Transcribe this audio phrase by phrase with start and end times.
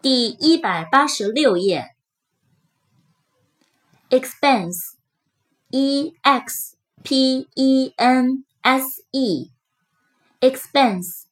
[0.00, 1.94] 第一百八十六页。
[4.10, 11.24] expense，e x p e n s e，expense，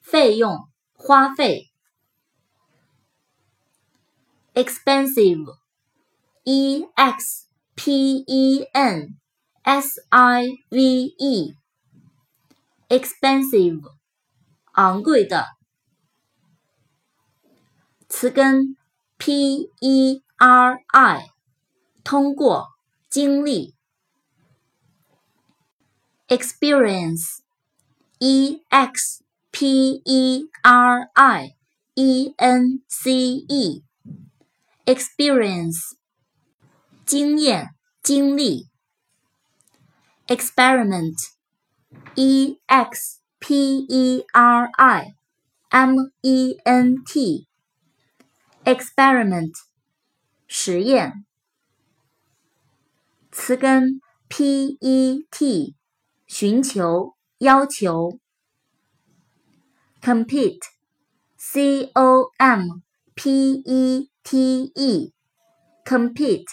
[0.00, 1.70] 费用、花费。
[4.52, 9.16] expensive，e x p e n
[9.62, 11.14] s i v
[12.88, 13.94] e，expensive，
[14.72, 15.46] 昂贵的。
[18.14, 18.76] 词根
[19.16, 21.30] p e r i，
[22.02, 22.68] 通过，
[23.08, 23.74] 经历。
[26.28, 31.56] experience，e x p e r i
[31.94, 33.10] e n c
[34.84, 35.96] e，experience，
[37.04, 38.68] 经验，经历。
[40.26, 45.14] experiment，e x p e r i
[45.70, 47.46] m e n t。
[48.65, 49.53] experiment
[50.47, 51.25] 实验
[53.31, 55.75] 词根 pet
[56.25, 58.19] 寻求要求
[60.01, 60.59] compete
[61.37, 62.81] com
[63.15, 64.09] pete
[65.85, 66.45] compete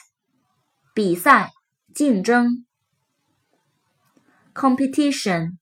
[0.95, 1.51] 比赛
[1.95, 2.67] 竞争
[4.53, 5.59] competition com petition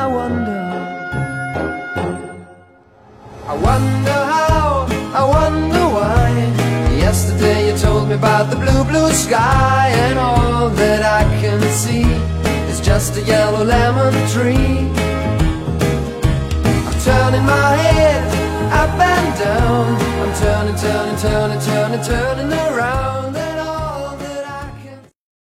[0.00, 0.60] I wonder,
[3.54, 6.30] wonder how, I wonder why.
[6.96, 12.02] Yesterday you told me about the blue, blue sky, and all that I can see
[12.70, 14.88] is just a yellow lemon tree.
[16.86, 17.89] I'm turning my head
[18.80, 19.86] up and down.
[20.22, 22.79] I'm turning, turning, turning, turning, turning around.